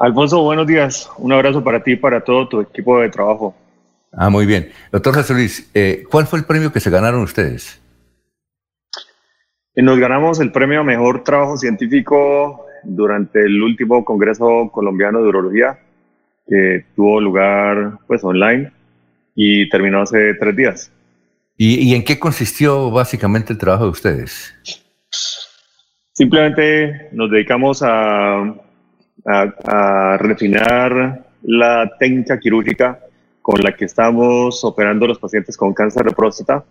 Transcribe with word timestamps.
Alfonso, 0.00 0.42
buenos 0.42 0.66
días. 0.66 1.10
Un 1.18 1.30
abrazo 1.30 1.62
para 1.62 1.82
ti 1.82 1.92
y 1.92 1.96
para 1.96 2.22
todo 2.22 2.48
tu 2.48 2.60
equipo 2.62 2.98
de 3.00 3.10
trabajo. 3.10 3.54
Ah, 4.10 4.30
muy 4.30 4.46
bien. 4.46 4.70
Doctor 4.90 5.14
José 5.14 5.34
Luis, 5.34 5.70
eh, 5.74 6.04
¿cuál 6.10 6.26
fue 6.26 6.38
el 6.38 6.46
premio 6.46 6.72
que 6.72 6.80
se 6.80 6.88
ganaron 6.88 7.20
ustedes? 7.20 7.78
Nos 9.76 9.98
ganamos 9.98 10.40
el 10.40 10.52
premio 10.52 10.80
a 10.80 10.84
Mejor 10.84 11.22
Trabajo 11.22 11.58
Científico 11.58 12.64
durante 12.82 13.40
el 13.40 13.62
último 13.62 14.02
Congreso 14.02 14.70
Colombiano 14.72 15.20
de 15.20 15.28
Urología, 15.28 15.78
que 16.46 16.86
tuvo 16.96 17.20
lugar 17.20 17.98
pues 18.06 18.24
online 18.24 18.72
y 19.34 19.68
terminó 19.68 20.00
hace 20.00 20.32
tres 20.32 20.56
días. 20.56 20.92
¿Y, 21.58 21.94
en 21.94 22.04
qué 22.04 22.18
consistió 22.18 22.90
básicamente 22.90 23.52
el 23.52 23.58
trabajo 23.58 23.84
de 23.84 23.90
ustedes? 23.90 24.54
Simplemente 26.14 27.10
nos 27.12 27.30
dedicamos 27.30 27.82
a, 27.82 28.54
a, 29.26 30.16
refinar 30.18 31.24
la 31.42 31.90
técnica 31.98 32.38
quirúrgica 32.38 33.00
con 33.42 33.60
la 33.62 33.72
que 33.72 33.86
estamos 33.86 34.62
operando 34.64 35.06
los 35.06 35.18
pacientes 35.18 35.56
con 35.56 35.72
cáncer 35.72 36.04
de 36.04 36.12
próstata 36.12 36.64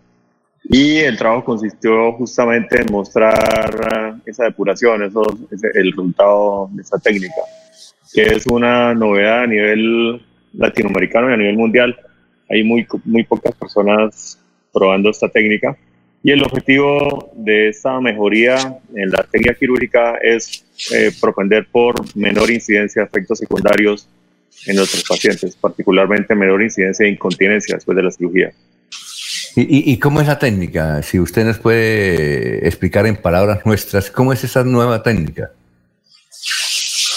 y 0.64 0.98
el 0.98 1.16
trabajo 1.16 1.44
consistió 1.44 2.12
justamente 2.12 2.82
en 2.82 2.92
mostrar 2.92 4.16
esa 4.26 4.44
depuración, 4.44 5.02
eso, 5.02 5.22
el 5.74 5.90
resultado 5.90 6.68
de 6.72 6.82
esa 6.82 6.98
técnica, 6.98 7.42
que 8.12 8.22
es 8.22 8.46
una 8.46 8.94
novedad 8.94 9.44
a 9.44 9.46
nivel 9.46 10.22
latinoamericano 10.52 11.30
y 11.30 11.34
a 11.34 11.36
nivel 11.36 11.56
mundial. 11.56 11.96
Hay 12.48 12.62
muy, 12.62 12.86
muy 13.04 13.24
pocas 13.24 13.54
personas 13.54 14.38
probando 14.72 15.10
esta 15.10 15.28
técnica. 15.28 15.76
Y 16.22 16.32
el 16.32 16.42
objetivo 16.42 17.30
de 17.34 17.70
esta 17.70 17.98
mejoría 18.00 18.78
en 18.94 19.10
la 19.10 19.22
técnica 19.22 19.54
quirúrgica 19.54 20.16
es 20.22 20.64
eh, 20.92 21.12
propender 21.18 21.66
por 21.72 21.94
menor 22.14 22.50
incidencia 22.50 23.02
de 23.02 23.08
efectos 23.08 23.38
secundarios 23.38 24.06
en 24.66 24.76
nuestros 24.76 25.04
pacientes, 25.04 25.56
particularmente 25.56 26.34
menor 26.34 26.62
incidencia 26.62 27.04
de 27.06 27.12
incontinencia 27.12 27.76
después 27.76 27.96
de 27.96 28.02
la 28.02 28.10
cirugía. 28.10 28.52
¿Y, 29.56 29.98
cómo 29.98 30.20
es 30.20 30.28
la 30.28 30.38
técnica? 30.38 31.02
Si 31.02 31.18
usted 31.18 31.44
nos 31.44 31.58
puede 31.58 32.66
explicar 32.68 33.06
en 33.06 33.16
palabras 33.16 33.66
nuestras, 33.66 34.10
¿cómo 34.10 34.32
es 34.32 34.44
esa 34.44 34.62
nueva 34.62 35.02
técnica? 35.02 35.50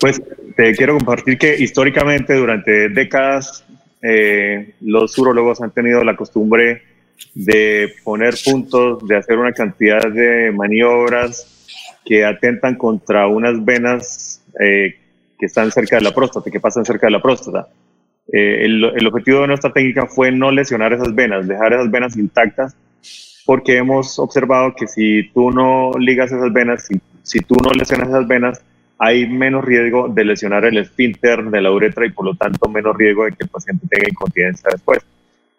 Pues 0.02 0.20
te 0.56 0.74
quiero 0.76 0.98
compartir 0.98 1.38
que 1.38 1.56
históricamente 1.56 2.34
durante 2.34 2.90
décadas 2.90 3.64
eh, 4.02 4.74
los 4.82 5.16
urologos 5.20 5.62
han 5.62 5.72
tenido 5.72 6.04
la 6.04 6.16
costumbre 6.16 6.82
de 7.34 7.94
poner 8.04 8.36
puntos, 8.44 9.06
de 9.08 9.18
hacer 9.18 9.38
una 9.38 9.54
cantidad 9.54 10.08
de 10.08 10.52
maniobras 10.52 11.50
que 12.06 12.26
atentan 12.26 12.76
contra 12.76 13.28
unas 13.28 13.64
venas 13.64 14.44
eh, 14.60 14.96
que 15.40 15.46
están 15.46 15.72
cerca 15.72 15.98
de 15.98 16.04
la 16.04 16.14
próstata, 16.14 16.52
que 16.52 16.60
pasan 16.60 16.86
cerca 16.86 17.08
de 17.08 17.12
la 17.12 17.22
próstata. 17.22 17.68
Eh, 18.32 18.66
el, 18.66 19.08
objetivo 19.08 19.42
de 19.42 19.48
nuestra 19.48 19.74
técnica 19.74 20.06
fue 20.08 20.32
no 20.32 20.52
lesionar 20.52 20.94
esas 20.94 21.14
venas, 21.14 21.48
dejar 21.48 21.74
esas 21.74 21.92
venas 21.92 22.16
intactas, 22.16 22.76
porque 23.46 23.78
hemos 23.78 24.20
observado 24.20 24.74
que 24.76 24.88
si 24.88 25.30
tú 25.34 25.52
no 25.52 25.92
ligas 26.00 26.32
esas 26.32 26.54
venas, 26.54 26.86
si, 26.86 27.00
si 27.24 27.40
tú 27.40 27.56
no 27.56 27.72
lesionas 27.72 28.10
esas 28.10 28.28
venas, 28.28 28.62
hay 28.98 29.28
menos 29.28 29.66
riesgo 29.66 30.08
de 30.08 30.24
lesionar 30.24 30.64
el 30.66 30.78
esfínter 30.78 31.44
de 31.44 31.62
la 31.62 31.72
uretra 31.72 32.06
y 32.06 32.12
por 32.12 32.26
lo 32.26 32.36
tanto 32.36 32.70
menos 32.70 32.96
riesgo 32.96 33.26
de 33.26 33.32
que 33.32 33.44
el 33.44 33.50
paciente 33.50 33.86
tenga 33.90 34.08
incontinencia 34.10 34.70
después. 34.72 35.00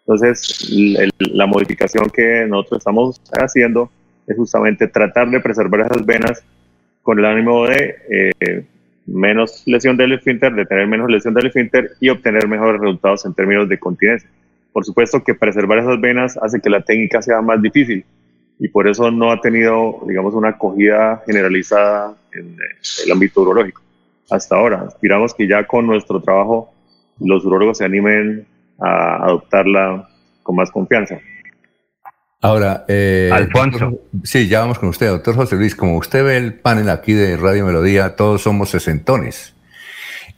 Entonces, 0.07 0.69
la 1.17 1.47
modificación 1.47 2.09
que 2.11 2.45
nosotros 2.47 2.79
estamos 2.79 3.21
haciendo 3.33 3.89
es 4.27 4.37
justamente 4.37 4.87
tratar 4.87 5.29
de 5.29 5.39
preservar 5.39 5.81
esas 5.81 6.05
venas 6.05 6.43
con 7.01 7.19
el 7.19 7.25
ánimo 7.25 7.65
de 7.65 7.95
eh, 8.09 8.65
menos 9.07 9.63
lesión 9.65 9.97
del 9.97 10.13
esfínter, 10.13 10.53
de 10.53 10.65
tener 10.65 10.87
menos 10.87 11.09
lesión 11.09 11.33
del 11.33 11.47
esfínter 11.47 11.91
y 11.99 12.09
obtener 12.09 12.47
mejores 12.47 12.81
resultados 12.81 13.25
en 13.25 13.33
términos 13.33 13.67
de 13.67 13.79
continencia. 13.79 14.29
Por 14.71 14.85
supuesto 14.85 15.23
que 15.23 15.33
preservar 15.33 15.79
esas 15.79 15.99
venas 15.99 16.37
hace 16.37 16.59
que 16.59 16.69
la 16.69 16.81
técnica 16.81 17.21
sea 17.21 17.41
más 17.41 17.61
difícil 17.61 18.05
y 18.59 18.67
por 18.67 18.87
eso 18.87 19.09
no 19.09 19.31
ha 19.31 19.41
tenido, 19.41 20.01
digamos, 20.07 20.33
una 20.33 20.49
acogida 20.49 21.23
generalizada 21.25 22.15
en 22.31 22.55
el 23.05 23.11
ámbito 23.11 23.41
urológico 23.41 23.81
hasta 24.29 24.55
ahora. 24.55 24.81
Aspiramos 24.87 25.33
que 25.33 25.47
ya 25.47 25.65
con 25.65 25.87
nuestro 25.87 26.21
trabajo 26.21 26.73
los 27.19 27.45
urólogos 27.45 27.77
se 27.77 27.85
animen 27.85 28.45
a 28.79 29.23
adoptarla 29.23 30.07
con 30.43 30.55
más 30.55 30.71
confianza. 30.71 31.19
Ahora, 32.41 32.85
eh, 32.87 33.31
Alfonso. 33.33 33.99
Sí, 34.23 34.47
ya 34.47 34.59
vamos 34.59 34.77
con 34.77 34.89
usted, 34.89 35.07
doctor 35.07 35.35
José 35.35 35.55
Luis. 35.55 35.75
Como 35.75 35.97
usted 35.97 36.23
ve 36.23 36.37
el 36.37 36.53
panel 36.53 36.89
aquí 36.89 37.13
de 37.13 37.37
Radio 37.37 37.65
Melodía, 37.65 38.15
todos 38.15 38.43
somos 38.43 38.69
sesentones. 38.69 39.55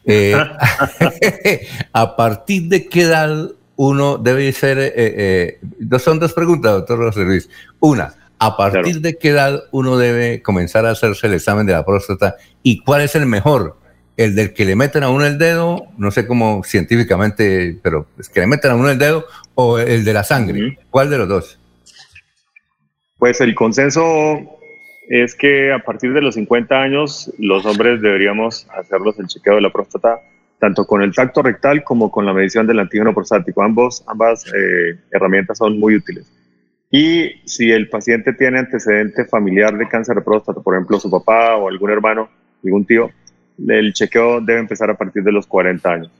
Eh, 0.05 0.33
¿A 1.91 2.15
partir 2.15 2.69
de 2.69 2.87
qué 2.87 3.01
edad 3.01 3.51
uno 3.75 4.17
debe 4.17 4.51
ser? 4.53 4.77
Eh, 4.79 4.91
eh 4.95 5.99
son 5.99 6.19
dos 6.19 6.33
preguntas, 6.33 6.71
doctor 6.71 6.97
José 6.97 7.25
Luis. 7.25 7.49
Una, 7.81 8.13
¿a 8.39 8.55
partir 8.55 9.01
de 9.01 9.17
qué 9.17 9.29
edad 9.29 9.63
uno 9.71 9.97
debe 9.97 10.41
comenzar 10.41 10.85
a 10.85 10.91
hacerse 10.91 11.27
el 11.27 11.33
examen 11.33 11.65
de 11.65 11.73
la 11.73 11.85
próstata? 11.85 12.35
¿Y 12.63 12.79
cuál 12.79 13.01
es 13.01 13.15
el 13.15 13.25
mejor? 13.25 13.76
El 14.17 14.35
del 14.35 14.53
que 14.53 14.65
le 14.65 14.75
meten 14.75 15.03
a 15.03 15.09
uno 15.09 15.25
el 15.25 15.37
dedo, 15.37 15.87
no 15.97 16.11
sé 16.11 16.27
cómo 16.27 16.63
científicamente, 16.63 17.77
pero 17.81 18.07
es 18.19 18.29
que 18.29 18.41
le 18.41 18.47
meten 18.47 18.71
a 18.71 18.75
uno 18.75 18.89
el 18.89 18.97
dedo, 18.97 19.25
o 19.55 19.79
el 19.79 20.03
de 20.03 20.13
la 20.13 20.23
sangre. 20.23 20.79
¿Cuál 20.89 21.09
de 21.09 21.17
los 21.19 21.27
dos? 21.27 21.59
Pues 23.17 23.39
el 23.41 23.55
consenso 23.55 24.39
es 25.07 25.35
que 25.35 25.71
a 25.71 25.79
partir 25.79 26.13
de 26.13 26.21
los 26.21 26.35
50 26.35 26.75
años 26.75 27.31
los 27.39 27.65
hombres 27.65 28.01
deberíamos 28.01 28.67
hacerlos 28.77 29.17
el 29.19 29.27
chequeo 29.27 29.55
de 29.55 29.61
la 29.61 29.71
próstata 29.71 30.19
tanto 30.59 30.85
con 30.85 31.01
el 31.01 31.13
tacto 31.13 31.41
rectal 31.41 31.83
como 31.83 32.11
con 32.11 32.25
la 32.25 32.33
medición 32.33 32.65
del 32.65 32.79
antígeno 32.79 33.13
prostático. 33.13 33.61
Ambos, 33.61 34.03
ambas 34.07 34.45
eh, 34.47 34.97
herramientas 35.11 35.59
son 35.59 35.79
muy 35.79 35.95
útiles. 35.95 36.31
Y 36.89 37.41
si 37.45 37.71
el 37.71 37.89
paciente 37.89 38.33
tiene 38.33 38.59
antecedente 38.59 39.25
familiar 39.25 39.77
de 39.77 39.87
cáncer 39.87 40.15
de 40.15 40.21
próstata, 40.21 40.61
por 40.61 40.75
ejemplo 40.75 40.99
su 40.99 41.11
papá 41.11 41.55
o 41.57 41.67
algún 41.67 41.91
hermano, 41.91 42.29
algún 42.63 42.85
tío, 42.85 43.11
el 43.67 43.93
chequeo 43.93 44.41
debe 44.41 44.59
empezar 44.59 44.89
a 44.89 44.97
partir 44.97 45.23
de 45.23 45.31
los 45.31 45.47
40 45.47 45.91
años. 45.91 46.11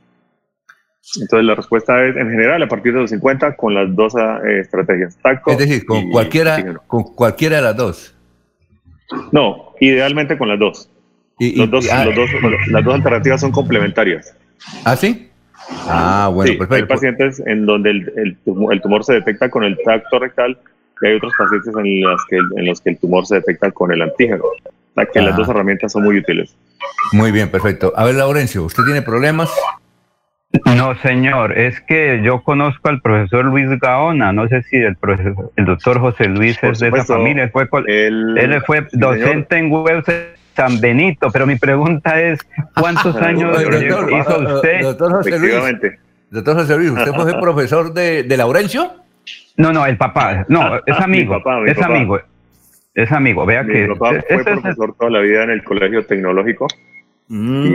Entonces 1.22 1.46
la 1.46 1.56
respuesta 1.56 2.06
es 2.06 2.18
en 2.18 2.30
general 2.30 2.62
a 2.64 2.68
partir 2.68 2.94
de 2.94 3.00
los 3.02 3.09
50 3.12 3.56
con 3.56 3.74
las 3.74 3.96
dos 3.96 4.14
eh, 4.16 4.59
estrategias. 4.59 5.18
es 5.48 5.58
decir, 5.58 5.86
con 5.86 6.09
cualquiera, 6.09 6.75
con 6.86 7.03
cualquiera 7.03 7.58
de 7.58 7.62
las 7.62 7.78
dos. 7.78 8.16
No, 9.31 9.74
idealmente 9.80 10.38
con 10.38 10.50
las 10.50 10.59
dos. 10.59 10.90
los 11.40 11.70
dos, 11.70 11.88
ah, 11.92 12.06
las 12.06 12.84
dos 12.84 12.96
alternativas 12.96 13.40
son 13.40 13.52
complementarias. 13.52 14.36
¿Ah, 14.84 14.98
sí? 14.98 15.30
Ah, 15.88 16.30
bueno, 16.34 16.58
perfecto. 16.58 16.75
Hay 16.75 16.84
pacientes 16.84 17.42
en 17.46 17.66
donde 17.66 17.92
el, 17.92 18.14
el, 18.18 18.81
tumor, 18.81 19.04
se 19.06 19.14
detecta 19.14 19.50
con 19.50 19.64
el 19.64 19.78
tracto 19.78 20.19
rectal 20.19 20.58
y 21.02 21.08
hay 21.08 21.16
otros 21.16 21.31
pacientes 21.38 21.74
en, 21.74 22.02
las 22.02 22.22
que, 22.30 22.36
en 22.36 22.66
los 22.66 22.81
que 22.81 22.90
el 22.90 22.98
tumor 22.98 23.25
se 23.25 23.36
detecta 23.36 23.72
con 23.72 23.94
el 23.94 24.02
antígeno 24.02 24.44
que 25.06 25.22
las 25.22 25.36
dos 25.36 25.48
herramientas 25.48 25.92
son 25.92 26.04
muy 26.04 26.18
útiles. 26.18 26.56
Muy 27.14 27.32
bien, 27.32 27.50
perfecto. 27.50 27.94
A 27.96 28.06
ver, 28.06 28.16
Laurencio, 28.16 28.64
¿usted 28.64 28.84
tiene 28.84 29.02
problemas? 29.02 29.50
No, 30.76 30.96
señor, 31.02 31.58
es 31.58 31.80
que 31.82 32.22
yo 32.24 32.42
conozco 32.42 32.90
al 32.90 33.02
profesor 33.02 33.46
Luis 33.46 33.68
Gaona, 33.82 34.32
no 34.32 34.48
sé 34.48 34.64
si 34.64 34.78
el 34.78 34.96
profesor, 34.96 35.52
el 35.56 35.66
doctor 35.66 36.00
José 36.00 36.26
Luis 36.26 36.58
es 36.62 36.80
de 36.80 36.88
esa 36.88 37.04
familia, 37.04 37.44
él 37.44 37.52
fue, 37.52 37.68
él 37.88 38.62
fue 38.66 38.88
docente 38.94 39.58
en 39.58 39.70
web 39.70 40.04
San 40.56 40.80
Benito, 40.80 41.30
pero 41.32 41.46
mi 41.46 41.58
pregunta 41.58 42.22
es, 42.22 42.40
¿cuántos 42.76 43.16
años 43.22 43.62
hizo 43.62 44.56
usted? 44.56 44.82
Doctor 44.84 45.12
José 45.12 45.40
Luis, 45.40 45.56
doctor 46.32 46.56
José 46.56 46.78
Luis, 46.78 46.92
¿usted 46.92 47.12
fue 47.14 47.34
profesor 47.42 47.94
de, 47.94 48.24
de, 48.24 48.38
Laurencio? 48.38 48.92
No, 49.58 49.74
no, 49.74 49.86
el 49.86 49.98
papá, 49.98 50.46
no, 50.48 50.78
es 50.86 51.00
amigo, 51.00 51.42
es 51.66 51.82
amigo 51.82 52.20
es 52.97 53.12
amigo. 53.12 53.46
Vea 53.46 53.63
Mi 53.63 53.74
que. 53.74 53.88
papá 53.88 54.24
fue 54.28 54.44
profesor 54.44 54.96
toda 54.97 55.12
la 55.12 55.19
vida 55.19 55.44
en 55.44 55.52
el 55.52 55.63
colegio 55.63 56.03
tecnológico 56.06 56.68
mm. 57.28 57.66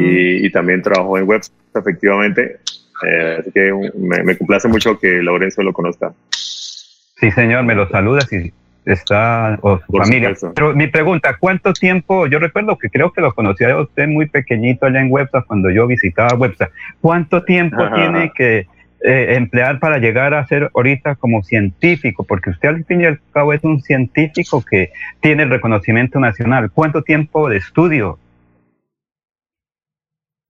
y, 0.45 0.51
también 0.51 0.83
trabajó 0.83 1.17
en 1.17 1.27
web, 1.27 1.41
efectivamente. 1.75 2.59
Eh, 3.07 3.37
así 3.39 3.53
que 3.53 3.73
me, 3.97 4.37
complace 4.37 4.69
mucho 4.69 4.99
que 4.99 5.23
Laurencio 5.23 5.63
lo 5.63 5.73
conozca. 5.73 6.13
Sí, 6.31 7.31
señor, 7.31 7.63
me 7.65 7.77
lo 7.77 7.89
saluda 7.89 8.23
si 8.23 8.53
está 8.85 9.59
o 9.63 9.79
su 9.79 9.93
familia. 9.97 10.33
Pero 10.57 10.75
mi 10.75 10.89
pregunta, 10.89 11.37
¿cuánto 11.39 11.73
tiempo? 11.73 12.27
Yo 12.27 12.41
recuerdo 12.41 12.77
que 12.77 12.91
creo 12.91 13.13
que 13.13 13.21
lo 13.21 13.33
conocía 13.33 13.79
usted 13.79 14.09
muy 14.09 14.27
pequeñito 14.27 14.87
allá 14.87 15.01
en 15.01 15.13
Websa 15.13 15.43
cuando 15.43 15.71
yo 15.71 15.87
visitaba 15.87 16.35
Websa. 16.35 16.71
¿Cuánto 17.01 17.45
tiempo 17.45 17.89
tiene 17.95 18.33
que 18.35 18.67
eh, 19.05 19.35
emplear 19.37 19.79
para 19.79 19.99
llegar 19.99 20.35
a 20.35 20.47
ser 20.47 20.71
ahorita 20.75 21.17
como 21.17 21.43
científico? 21.43 22.25
Porque 22.25 22.51
usted 22.51 22.69
al 22.69 22.85
fin 22.85 23.01
y 23.01 23.07
al 23.07 23.21
cabo 23.33 23.53
es 23.53 23.63
un 23.65 23.81
científico 23.81 24.65
que 24.69 24.93
tiene 25.21 25.43
el 25.43 25.51
reconocimiento 25.51 26.21
nacional. 26.21 26.71
¿Cuánto 26.71 27.03
tiempo 27.03 27.49
de 27.49 27.57
estudio? 27.59 28.19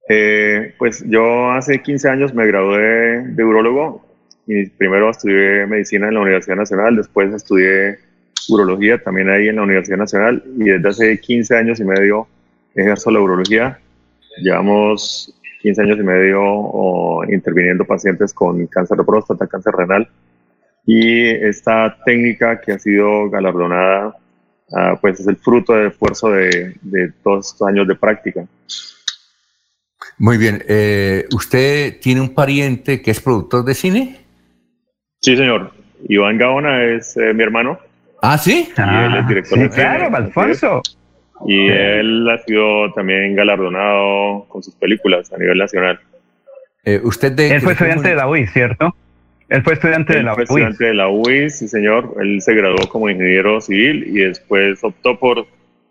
Eh, 0.08 0.74
pues 0.78 1.04
yo 1.06 1.52
hace 1.52 1.80
15 1.80 2.08
años 2.08 2.34
me 2.34 2.46
gradué 2.46 3.22
de 3.28 3.44
urologo 3.44 4.04
y 4.46 4.66
primero 4.66 5.10
estudié 5.10 5.66
medicina 5.66 6.08
en 6.08 6.14
la 6.14 6.20
Universidad 6.20 6.56
Nacional, 6.56 6.96
después 6.96 7.32
estudié 7.32 7.98
urología 8.48 8.98
también 8.98 9.30
ahí 9.30 9.48
en 9.48 9.56
la 9.56 9.62
Universidad 9.62 9.98
Nacional 9.98 10.42
y 10.58 10.64
desde 10.64 10.88
hace 10.88 11.20
15 11.20 11.56
años 11.56 11.80
y 11.80 11.84
medio 11.84 12.26
ejerzo 12.74 13.10
la 13.10 13.20
urología. 13.20 13.78
Llevamos 14.38 15.34
15 15.62 15.82
años 15.82 15.98
y 15.98 16.02
medio 16.02 17.24
interviniendo 17.32 17.84
pacientes 17.84 18.34
con 18.34 18.66
cáncer 18.66 18.98
de 18.98 19.04
próstata, 19.04 19.46
cáncer 19.46 19.72
renal. 19.74 20.08
Y 20.84 21.28
esta 21.28 21.96
técnica 22.04 22.60
que 22.60 22.72
ha 22.72 22.78
sido 22.78 23.30
galardonada, 23.30 24.16
ah, 24.74 24.98
pues 25.00 25.20
es 25.20 25.28
el 25.28 25.36
fruto 25.36 25.74
del 25.74 25.88
esfuerzo 25.88 26.30
de, 26.30 26.74
de, 26.82 27.12
todos 27.22 27.52
estos 27.52 27.68
años 27.68 27.86
de 27.86 27.94
práctica. 27.94 28.44
Muy 30.18 30.36
bien. 30.36 30.62
Eh, 30.68 31.26
¿Usted 31.32 32.00
tiene 32.00 32.20
un 32.20 32.34
pariente 32.34 33.00
que 33.00 33.12
es 33.12 33.20
productor 33.20 33.64
de 33.64 33.74
cine? 33.74 34.20
Sí, 35.20 35.36
señor. 35.36 35.72
Iván 36.08 36.36
Gaona 36.36 36.82
es 36.82 37.16
eh, 37.16 37.32
mi 37.32 37.44
hermano. 37.44 37.78
¿Ah, 38.20 38.36
sí? 38.36 38.72
Y 38.76 38.80
él 38.80 39.14
es 39.16 39.28
director 39.28 39.58
de 39.58 39.70
cine. 39.70 39.82
Claro, 39.82 40.16
Alfonso. 40.16 40.82
Y 41.46 41.68
él 41.68 42.28
ha 42.30 42.38
sido 42.38 42.92
también 42.92 43.34
galardonado 43.34 44.46
con 44.48 44.62
sus 44.62 44.74
películas 44.74 45.32
a 45.32 45.38
nivel 45.38 45.58
nacional. 45.58 45.98
Eh, 46.84 47.00
usted 47.02 47.32
de, 47.32 47.54
él 47.54 47.60
fue 47.60 47.72
estudiante 47.72 48.08
de 48.08 48.14
la 48.16 48.28
UIS, 48.28 48.52
¿cierto? 48.52 48.94
Él 49.48 49.62
fue 49.62 49.74
estudiante 49.74 50.14
de 50.14 50.22
la 50.22 50.34
fue 50.34 50.44
estudiante 50.44 50.84
de 50.84 50.94
la 50.94 51.08
UIS, 51.08 51.58
sí 51.58 51.68
señor. 51.68 52.14
Él 52.20 52.40
se 52.40 52.54
graduó 52.54 52.88
como 52.88 53.10
ingeniero 53.10 53.60
civil 53.60 54.04
y 54.08 54.20
después 54.20 54.82
optó 54.82 55.18
por, 55.18 55.46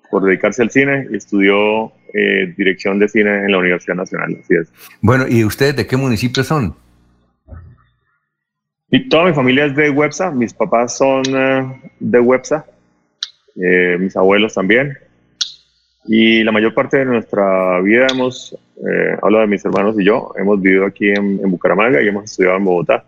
por 0.09 0.23
dedicarse 0.23 0.63
al 0.63 0.71
cine 0.71 1.07
y 1.11 1.15
estudió 1.15 1.91
eh, 2.13 2.53
dirección 2.57 2.99
de 2.99 3.07
cine 3.07 3.45
en 3.45 3.51
la 3.51 3.59
Universidad 3.59 3.95
Nacional. 3.95 4.37
Así 4.41 4.55
es. 4.55 4.71
Bueno, 5.01 5.25
¿y 5.29 5.45
ustedes 5.45 5.75
de 5.75 5.85
qué 5.85 5.95
municipio 5.95 6.43
son? 6.43 6.75
Y 8.89 9.07
toda 9.07 9.25
mi 9.25 9.33
familia 9.33 9.65
es 9.65 9.75
de 9.75 9.89
Websa. 9.89 10.31
Mis 10.31 10.53
papás 10.53 10.97
son 10.97 11.23
eh, 11.27 11.81
de 11.99 12.19
Websa. 12.19 12.65
mis 13.55 14.15
abuelos 14.17 14.55
también. 14.55 14.97
Y 16.05 16.43
la 16.43 16.51
mayor 16.51 16.73
parte 16.73 16.97
de 16.97 17.05
nuestra 17.05 17.79
vida 17.81 18.07
hemos, 18.11 18.53
eh, 18.77 19.17
hablo 19.21 19.39
de 19.39 19.47
mis 19.47 19.63
hermanos 19.63 19.95
y 19.99 20.03
yo, 20.03 20.33
hemos 20.35 20.59
vivido 20.59 20.85
aquí 20.85 21.09
en, 21.09 21.39
Bucaramanga 21.49 22.01
y 22.01 22.07
hemos 22.07 22.25
estudiado 22.25 22.57
en 22.57 22.65
Bogotá. 22.65 23.03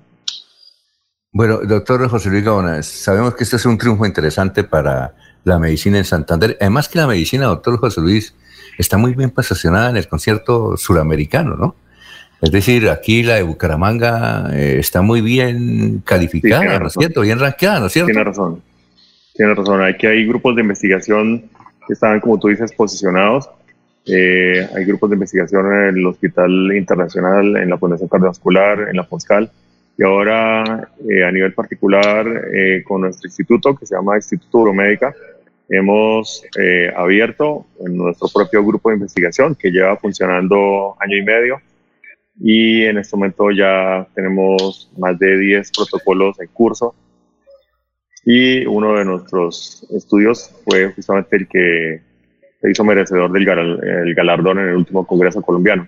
Bueno, 1.31 1.57
doctor 1.63 2.07
José 2.07 2.29
Luis 2.29 2.43
Gaona, 2.43 2.83
sabemos 2.83 3.33
que 3.33 3.43
este 3.43 3.55
es 3.55 3.65
un 3.65 3.77
triunfo 3.77 4.05
interesante 4.05 4.63
para 4.63 5.15
la 5.43 5.57
medicina 5.57 5.97
en 5.97 6.05
Santander. 6.05 6.55
Además 6.61 6.87
que 6.87 6.99
la 6.99 7.07
medicina, 7.07 7.45
doctor 7.45 7.79
José 7.79 8.01
Luis, 8.01 8.35
está 8.77 8.97
muy 8.97 9.15
bien 9.15 9.31
posicionada 9.31 9.89
en 9.89 9.97
el 9.97 10.07
concierto 10.07 10.77
suramericano, 10.77 11.55
¿no? 11.55 11.75
Es 12.43 12.51
decir, 12.51 12.89
aquí 12.89 13.23
la 13.23 13.35
de 13.35 13.43
Bucaramanga 13.43 14.49
eh, 14.53 14.77
está 14.77 15.01
muy 15.01 15.21
bien 15.21 16.03
calificada, 16.05 16.77
¿no 16.77 16.87
es 16.87 16.93
cierto? 16.93 17.21
Bien 17.21 17.39
ranqueada, 17.39 17.79
¿no 17.79 17.85
es 17.85 17.93
cierto? 17.93 18.07
Tiene 18.07 18.23
razón. 18.23 18.61
Tiene 19.33 19.55
razón. 19.55 19.81
Aquí 19.81 20.05
hay 20.05 20.27
grupos 20.27 20.55
de 20.55 20.61
investigación 20.61 21.49
que 21.87 21.93
estaban, 21.93 22.19
como 22.19 22.39
tú 22.39 22.47
dices, 22.47 22.71
posicionados. 22.73 23.49
Eh, 24.05 24.67
hay 24.75 24.85
grupos 24.85 25.09
de 25.09 25.15
investigación 25.15 25.65
en 25.65 25.97
el 25.97 26.05
Hospital 26.05 26.75
Internacional, 26.75 27.57
en 27.57 27.69
la 27.69 27.77
Fundación 27.77 28.09
Cardiovascular, 28.09 28.89
en 28.89 28.97
la 28.97 29.05
FONSCAL, 29.05 29.49
y 29.97 30.03
ahora 30.03 30.89
eh, 31.07 31.23
a 31.23 31.31
nivel 31.31 31.53
particular 31.53 32.49
eh, 32.53 32.83
con 32.85 33.01
nuestro 33.01 33.27
instituto, 33.27 33.75
que 33.75 33.85
se 33.85 33.95
llama 33.95 34.17
Instituto 34.17 34.59
Euromédica, 34.59 35.13
hemos 35.69 36.43
abierto 36.95 37.65
nuestro 37.79 38.27
propio 38.27 38.63
grupo 38.63 38.89
de 38.89 38.95
investigación 38.95 39.55
que 39.55 39.71
lleva 39.71 39.95
funcionando 39.97 40.95
año 40.99 41.17
y 41.17 41.23
medio. 41.23 41.61
Y 42.39 42.83
en 42.83 42.97
este 42.97 43.15
momento 43.15 43.49
ya 43.49 44.05
tenemos 44.13 44.91
más 44.97 45.17
de 45.17 45.37
10 45.37 45.71
protocolos 45.71 46.39
en 46.41 46.47
curso 46.47 46.93
y 48.25 48.65
uno 48.65 48.97
de 48.97 49.05
nuestros 49.05 49.85
estudios 49.91 50.49
fue 50.63 50.93
justamente 50.93 51.35
el 51.37 51.47
que 51.47 52.01
se 52.61 52.71
hizo 52.71 52.83
merecedor 52.83 53.31
del 53.31 53.45
galardón 54.15 54.59
en 54.59 54.69
el 54.69 54.75
último 54.75 55.05
Congreso 55.05 55.41
colombiano. 55.41 55.87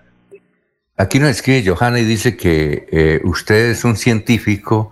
Aquí 0.98 1.20
nos 1.20 1.30
escribe 1.30 1.64
Johanna 1.66 2.00
y 2.00 2.06
dice 2.06 2.38
que 2.38 2.88
eh, 2.92 3.22
usted 3.24 3.72
es 3.72 3.84
un 3.84 3.96
científico 3.96 4.92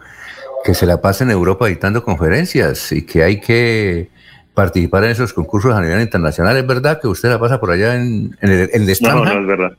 que 0.63 0.74
se 0.74 0.86
la 0.86 1.01
pasa 1.01 1.24
en 1.24 1.31
Europa 1.31 1.68
dictando 1.68 2.04
conferencias 2.04 2.92
y 2.92 3.06
que 3.06 3.24
hay 3.24 3.40
que 3.40 4.10
participar 4.54 5.04
en 5.04 5.12
esos 5.12 5.34
concursos 5.34 5.74
a 5.74 5.81
nivel 5.81 6.01
internacional. 6.01 6.56
¿Es 6.57 6.66
verdad 6.66 7.01
que 7.01 7.07
usted 7.07 7.30
la 7.30 7.40
pasa 7.40 7.60
por 7.60 7.72
allá 7.72 7.95
en, 7.95 8.36
el, 8.42 8.69
en 8.74 8.86
No, 9.01 9.25
no 9.25 9.42
es 9.42 9.48
verdad. 9.48 9.74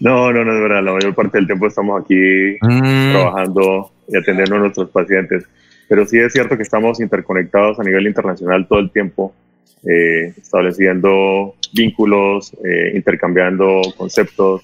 No, 0.00 0.32
no, 0.32 0.44
no 0.44 0.54
es 0.54 0.60
verdad. 0.60 0.82
La 0.82 0.92
mayor 0.92 1.14
parte 1.14 1.38
del 1.38 1.46
tiempo 1.46 1.66
estamos 1.66 2.02
aquí 2.02 2.56
mm. 2.60 3.12
trabajando 3.12 3.92
y 4.08 4.16
atendiendo 4.16 4.56
a 4.56 4.58
nuestros 4.58 4.90
pacientes 4.90 5.44
pero 5.88 6.06
sí 6.06 6.18
es 6.18 6.32
cierto 6.32 6.56
que 6.56 6.62
estamos 6.62 7.00
interconectados 7.00 7.78
a 7.78 7.82
nivel 7.82 8.06
internacional 8.06 8.66
todo 8.66 8.78
el 8.78 8.90
tiempo, 8.90 9.34
eh, 9.84 10.32
estableciendo 10.40 11.56
vínculos, 11.74 12.52
eh, 12.64 12.92
intercambiando 12.94 13.82
conceptos, 13.96 14.62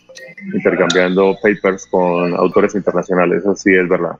intercambiando 0.55 1.37
papers 1.43 1.87
con 1.91 2.35
autores 2.35 2.75
internacionales, 2.77 3.41
eso 3.41 3.57
sí 3.57 3.75
es 3.75 3.89
verdad. 3.89 4.13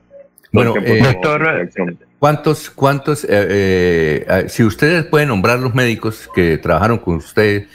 Bueno, 0.51 0.73
eh, 0.83 1.01
doctor, 1.01 1.69
¿cuántos, 2.17 2.69
cuántos, 2.71 3.19
si 3.19 4.63
ustedes 4.63 5.05
pueden 5.05 5.29
nombrar 5.29 5.59
los 5.59 5.73
médicos 5.73 6.29
que 6.35 6.57
trabajaron 6.57 6.97
con 6.97 7.15
usted 7.15 7.67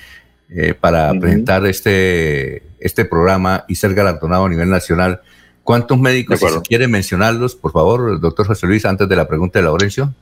para 0.81 1.11
presentar 1.19 1.65
este, 1.67 2.63
este 2.79 3.05
programa 3.05 3.65
y 3.69 3.77
ser 3.77 3.95
galardonado 3.95 4.45
a 4.45 4.49
nivel 4.49 4.69
nacional, 4.69 5.23
¿Cuántos 5.65 5.99
médicos, 5.99 6.41
si 6.41 6.47
quiere 6.61 6.89
mencionarlos, 6.89 7.57
por 7.57 7.73
favor, 7.73 8.21
doctor 8.21 8.47
José 8.47 8.67
Luis, 8.67 8.85
antes 8.85 9.09
de 9.09 9.17
la 9.17 9.27
pregunta 9.27 9.59
de 9.59 9.65
Laurencio? 9.65 10.13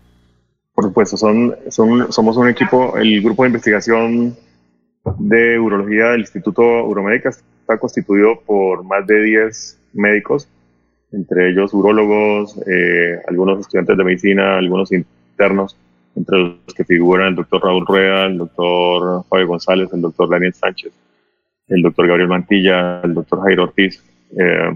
Por 0.72 0.84
supuesto, 0.84 1.16
son, 1.16 1.56
son, 1.68 2.12
somos 2.12 2.36
un 2.36 2.48
equipo, 2.48 2.96
el 2.96 3.20
grupo 3.20 3.42
de 3.42 3.48
investigación 3.48 4.36
de 5.18 5.58
urología 5.58 6.10
del 6.10 6.20
Instituto 6.20 6.62
Uromédica 6.62 7.30
está 7.30 7.76
constituido 7.76 8.40
por 8.46 8.84
más 8.84 9.04
de 9.06 9.20
10 9.20 9.80
médicos, 9.94 10.48
entre 11.10 11.50
ellos 11.50 11.74
urólogos, 11.74 12.56
eh, 12.66 13.20
algunos 13.28 13.58
estudiantes 13.60 13.96
de 13.96 14.04
medicina, 14.04 14.58
algunos 14.58 14.92
internos, 14.92 15.76
entre 16.14 16.38
los 16.38 16.74
que 16.74 16.84
figuran 16.84 17.28
el 17.28 17.34
doctor 17.34 17.64
Raúl 17.64 17.84
Rueda, 17.84 18.26
el 18.26 18.38
doctor 18.38 19.24
Fabio 19.28 19.48
González, 19.48 19.88
el 19.92 20.02
doctor 20.02 20.30
Daniel 20.30 20.54
Sánchez, 20.54 20.92
el 21.66 21.82
doctor 21.82 22.06
Gabriel 22.06 22.28
Mantilla, 22.28 23.00
el 23.00 23.14
doctor 23.14 23.42
Jairo 23.42 23.64
Ortiz. 23.64 24.02
Eh, 24.38 24.72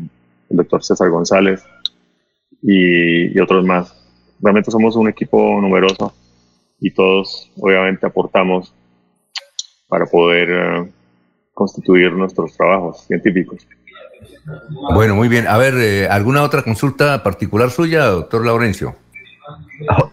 el 0.51 0.57
doctor 0.57 0.83
César 0.83 1.11
González 1.11 1.65
y, 2.63 3.39
otros 3.41 3.65
más. 3.65 3.95
Realmente 4.41 4.71
somos 4.71 4.97
un 4.97 5.09
equipo 5.09 5.61
numeroso 5.61 6.13
y 6.81 6.91
todos 6.91 7.51
obviamente 7.59 8.07
aportamos 8.07 8.75
para 9.89 10.07
poder 10.07 10.49
eh, 10.51 10.93
constituir 11.55 12.13
nuestros 12.13 12.57
trabajos 12.57 13.07
científicos. 13.07 13.67
Bueno, 14.95 15.15
muy 15.15 15.29
bien. 15.29 15.47
A 15.47 15.57
ver, 15.57 15.75
eh, 15.77 16.09
¿alguna 16.09 16.43
otra 16.43 16.63
consulta 16.63 17.23
particular 17.23 17.71
suya, 17.71 18.07
doctor 18.07 18.45
Laurencio? 18.45 18.95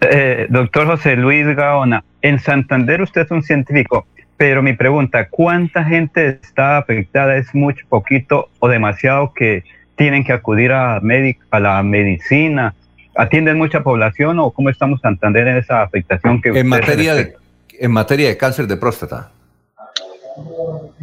Eh, 0.02 0.48
doctor 0.50 0.88
José 0.88 1.16
Luis 1.16 1.46
Gaona, 1.56 2.04
en 2.22 2.40
Santander 2.40 3.02
usted 3.02 3.22
es 3.22 3.32
un 3.32 3.42
científico, 3.42 4.06
pero 4.38 4.62
mi 4.62 4.74
pregunta, 4.74 5.28
¿cuánta 5.30 5.84
gente 5.84 6.40
está 6.42 6.78
afectada? 6.78 7.38
¿Es 7.38 7.54
mucho, 7.56 7.86
poquito 7.90 8.50
o 8.60 8.68
demasiado 8.68 9.34
que 9.34 9.64
tienen 9.96 10.24
que 10.24 10.34
acudir 10.34 10.72
a, 10.72 10.98
a 10.98 11.60
la 11.60 11.84
medicina? 11.84 12.74
¿Atienden 13.16 13.58
mucha 13.58 13.84
población 13.84 14.40
o 14.40 14.52
cómo 14.52 14.70
estamos 14.70 15.02
Santander 15.02 15.48
en 15.48 15.58
esa 15.58 15.84
afectación 15.84 16.42
que 16.42 16.50
en 16.50 16.68
materia 16.68 17.14
de, 17.14 17.36
en 17.80 17.92
materia 17.92 18.28
de 18.28 18.38
cáncer 18.38 18.68
de 18.68 18.78
próstata? 18.78 19.32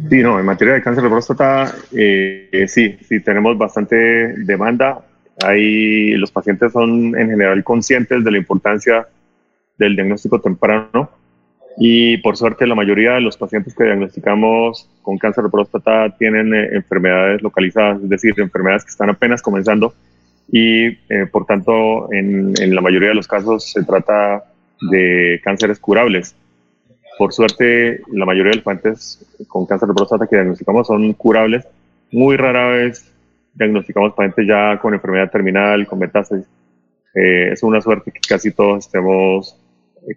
Sí, 0.09 0.21
no, 0.21 0.39
en 0.39 0.45
materia 0.45 0.73
de 0.73 0.81
cáncer 0.81 1.03
de 1.03 1.09
próstata, 1.09 1.73
eh, 1.95 2.65
sí, 2.67 2.97
sí, 3.07 3.21
tenemos 3.21 3.57
bastante 3.57 3.95
demanda. 4.39 4.99
Ahí 5.41 6.11
los 6.15 6.31
pacientes 6.31 6.73
son 6.73 7.17
en 7.17 7.29
general 7.29 7.63
conscientes 7.63 8.23
de 8.23 8.31
la 8.31 8.37
importancia 8.37 9.07
del 9.77 9.95
diagnóstico 9.95 10.41
temprano 10.41 11.20
y 11.77 12.17
por 12.17 12.37
suerte 12.37 12.67
la 12.67 12.75
mayoría 12.75 13.13
de 13.13 13.21
los 13.21 13.37
pacientes 13.37 13.73
que 13.73 13.85
diagnosticamos 13.85 14.89
con 15.01 15.17
cáncer 15.17 15.45
de 15.45 15.49
próstata 15.49 16.15
tienen 16.17 16.53
eh, 16.53 16.69
enfermedades 16.73 17.41
localizadas, 17.41 18.01
es 18.01 18.09
decir, 18.09 18.33
enfermedades 18.37 18.83
que 18.83 18.91
están 18.91 19.09
apenas 19.09 19.41
comenzando 19.41 19.93
y 20.51 20.87
eh, 20.87 21.27
por 21.31 21.45
tanto 21.45 22.11
en, 22.11 22.53
en, 22.59 22.75
la 22.75 22.81
mayoría 22.81 23.09
de 23.09 23.15
los 23.15 23.27
casos 23.27 23.71
se 23.71 23.83
trata 23.83 24.43
de 24.89 25.39
cánceres 25.43 25.79
curables. 25.79 26.35
Por 27.17 27.33
suerte 27.33 28.01
la 28.11 28.25
mayoría 28.25 28.51
de 28.51 28.57
los 28.57 28.65
pacientes 28.65 29.25
con 29.47 29.65
cáncer 29.65 29.87
de 29.87 29.93
próstata 29.93 30.27
que 30.27 30.35
diagnosticamos 30.35 30.87
son 30.87 31.13
curables. 31.13 31.65
Muy 32.11 32.35
rara 32.35 32.67
vez 32.67 33.11
diagnosticamos 33.53 34.13
pacientes 34.13 34.47
ya 34.47 34.77
con 34.79 34.93
enfermedad 34.93 35.31
terminal, 35.31 35.85
con 35.87 35.99
metástasis. 35.99 36.47
Eh, 37.13 37.49
es 37.51 37.63
una 37.63 37.81
suerte 37.81 38.11
que 38.11 38.21
casi 38.21 38.51
todos 38.51 38.85
estemos 38.85 39.60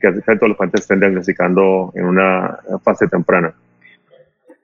que 0.00 0.12
todos 0.12 0.48
los 0.48 0.56
pacientes 0.56 0.82
estén 0.82 1.00
diagnosticando 1.00 1.92
en 1.94 2.04
una 2.04 2.58
fase 2.82 3.08
temprana. 3.08 3.54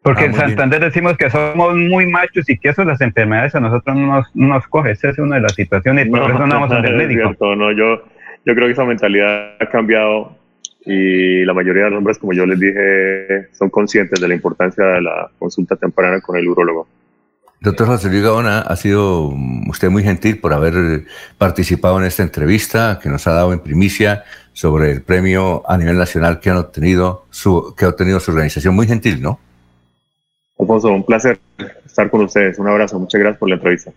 Porque 0.03 0.23
ah, 0.23 0.27
en 0.27 0.35
Santander 0.35 0.81
decimos 0.81 1.17
que 1.17 1.29
somos 1.29 1.75
muy 1.77 2.07
machos 2.07 2.49
y 2.49 2.59
que 2.59 2.71
eso 2.71 2.85
las 2.85 3.01
enfermedades 3.03 3.55
a 3.55 3.61
nosotros 3.61 3.97
no 3.97 4.07
nos, 4.07 4.35
nos 4.35 4.67
coge. 4.67 4.93
Esa 4.93 5.11
es 5.11 5.19
una 5.19 5.37
de 5.37 5.43
las 5.43 5.53
situaciones 5.53 6.07
y 6.07 6.11
por 6.11 6.23
eso 6.23 6.47
no 6.47 6.55
vamos 6.55 6.71
al 6.73 6.97
médico. 6.97 7.35
no, 7.55 7.73
yo, 7.73 8.03
yo 8.47 8.55
creo 8.55 8.67
que 8.67 8.73
esa 8.73 8.85
mentalidad 8.85 9.57
ha 9.61 9.67
cambiado 9.67 10.39
y 10.87 11.45
la 11.45 11.53
mayoría 11.53 11.85
de 11.85 11.91
los 11.91 11.99
hombres, 11.99 12.19
como 12.19 12.33
yo 12.33 12.47
les 12.47 12.59
dije, 12.59 13.49
son 13.53 13.69
conscientes 13.69 14.19
de 14.19 14.29
la 14.29 14.35
importancia 14.35 14.85
de 14.85 15.03
la 15.03 15.31
consulta 15.39 15.77
temprana 15.77 16.21
con 16.21 16.37
el 16.37 16.49
urólogo. 16.49 16.89
Doctor 17.61 17.89
José 17.89 18.09
Luis 18.09 18.23
Gaona, 18.23 18.61
ha 18.61 18.75
sido 18.77 19.35
usted 19.69 19.91
muy 19.91 20.03
gentil 20.03 20.41
por 20.41 20.55
haber 20.55 21.05
participado 21.37 21.99
en 22.01 22.07
esta 22.07 22.23
entrevista 22.23 22.99
que 23.03 23.11
nos 23.11 23.27
ha 23.27 23.33
dado 23.33 23.53
en 23.53 23.61
primicia 23.61 24.25
sobre 24.61 24.91
el 24.91 25.01
premio 25.01 25.63
a 25.67 25.79
nivel 25.79 25.97
nacional 25.97 26.39
que 26.39 26.51
han 26.51 26.59
obtenido 26.59 27.25
su, 27.31 27.75
que 27.75 27.87
ha 27.87 27.89
obtenido 27.89 28.21
su 28.21 28.31
organización. 28.31 28.75
Muy 28.75 28.87
gentil, 28.87 29.23
¿no? 29.23 29.41
Alfonso, 30.59 30.89
un 30.89 31.03
placer 31.03 31.41
estar 31.87 32.11
con 32.11 32.21
ustedes. 32.21 32.59
Un 32.59 32.69
abrazo. 32.69 32.99
Muchas 32.99 33.19
gracias 33.19 33.39
por 33.39 33.49
la 33.49 33.55
entrevista. 33.55 33.91